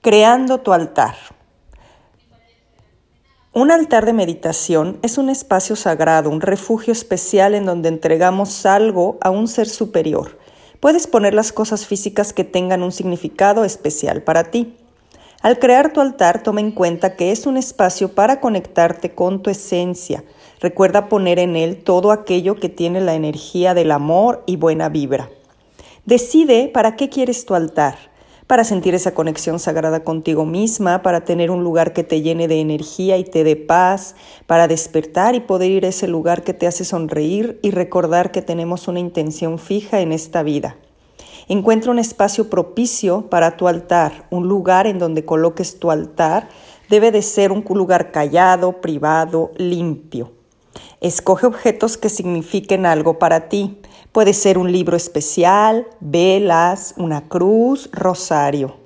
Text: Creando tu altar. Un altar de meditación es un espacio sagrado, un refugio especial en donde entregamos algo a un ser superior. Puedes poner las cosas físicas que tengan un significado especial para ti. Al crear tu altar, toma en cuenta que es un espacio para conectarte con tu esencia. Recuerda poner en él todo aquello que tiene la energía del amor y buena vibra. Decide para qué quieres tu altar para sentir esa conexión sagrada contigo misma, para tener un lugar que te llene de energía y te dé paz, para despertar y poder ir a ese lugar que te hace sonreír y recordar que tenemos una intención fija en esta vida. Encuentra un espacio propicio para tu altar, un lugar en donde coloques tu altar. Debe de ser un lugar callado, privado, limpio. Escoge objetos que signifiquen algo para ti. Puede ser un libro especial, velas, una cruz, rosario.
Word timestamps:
Creando 0.00 0.58
tu 0.58 0.72
altar. 0.72 1.16
Un 3.52 3.72
altar 3.72 4.06
de 4.06 4.12
meditación 4.12 5.00
es 5.02 5.18
un 5.18 5.28
espacio 5.28 5.74
sagrado, 5.74 6.30
un 6.30 6.40
refugio 6.40 6.92
especial 6.92 7.52
en 7.56 7.66
donde 7.66 7.88
entregamos 7.88 8.64
algo 8.64 9.18
a 9.20 9.30
un 9.30 9.48
ser 9.48 9.68
superior. 9.68 10.38
Puedes 10.78 11.08
poner 11.08 11.34
las 11.34 11.50
cosas 11.50 11.84
físicas 11.84 12.32
que 12.32 12.44
tengan 12.44 12.84
un 12.84 12.92
significado 12.92 13.64
especial 13.64 14.22
para 14.22 14.44
ti. 14.44 14.76
Al 15.42 15.58
crear 15.58 15.92
tu 15.92 16.00
altar, 16.00 16.44
toma 16.44 16.60
en 16.60 16.70
cuenta 16.70 17.16
que 17.16 17.32
es 17.32 17.44
un 17.44 17.56
espacio 17.56 18.14
para 18.14 18.40
conectarte 18.40 19.16
con 19.16 19.42
tu 19.42 19.50
esencia. 19.50 20.22
Recuerda 20.60 21.08
poner 21.08 21.40
en 21.40 21.56
él 21.56 21.82
todo 21.82 22.12
aquello 22.12 22.54
que 22.54 22.68
tiene 22.68 23.00
la 23.00 23.16
energía 23.16 23.74
del 23.74 23.90
amor 23.90 24.44
y 24.46 24.54
buena 24.54 24.90
vibra. 24.90 25.28
Decide 26.06 26.70
para 26.72 26.94
qué 26.94 27.08
quieres 27.08 27.44
tu 27.44 27.56
altar 27.56 27.98
para 28.48 28.64
sentir 28.64 28.94
esa 28.94 29.12
conexión 29.12 29.58
sagrada 29.58 30.02
contigo 30.04 30.46
misma, 30.46 31.02
para 31.02 31.20
tener 31.20 31.50
un 31.50 31.62
lugar 31.62 31.92
que 31.92 32.02
te 32.02 32.22
llene 32.22 32.48
de 32.48 32.60
energía 32.60 33.18
y 33.18 33.24
te 33.24 33.44
dé 33.44 33.56
paz, 33.56 34.16
para 34.46 34.66
despertar 34.66 35.34
y 35.34 35.40
poder 35.40 35.70
ir 35.70 35.84
a 35.84 35.88
ese 35.88 36.08
lugar 36.08 36.42
que 36.42 36.54
te 36.54 36.66
hace 36.66 36.86
sonreír 36.86 37.60
y 37.62 37.72
recordar 37.72 38.32
que 38.32 38.40
tenemos 38.40 38.88
una 38.88 39.00
intención 39.00 39.58
fija 39.58 40.00
en 40.00 40.12
esta 40.12 40.42
vida. 40.42 40.76
Encuentra 41.46 41.90
un 41.90 41.98
espacio 41.98 42.48
propicio 42.48 43.28
para 43.28 43.58
tu 43.58 43.68
altar, 43.68 44.26
un 44.30 44.48
lugar 44.48 44.86
en 44.86 44.98
donde 44.98 45.26
coloques 45.26 45.78
tu 45.78 45.90
altar. 45.90 46.48
Debe 46.88 47.10
de 47.10 47.20
ser 47.20 47.52
un 47.52 47.64
lugar 47.68 48.12
callado, 48.12 48.80
privado, 48.80 49.52
limpio. 49.58 50.37
Escoge 51.00 51.46
objetos 51.46 51.96
que 51.96 52.08
signifiquen 52.08 52.86
algo 52.86 53.18
para 53.18 53.48
ti. 53.48 53.78
Puede 54.12 54.32
ser 54.32 54.58
un 54.58 54.72
libro 54.72 54.96
especial, 54.96 55.86
velas, 56.00 56.94
una 56.96 57.28
cruz, 57.28 57.88
rosario. 57.92 58.77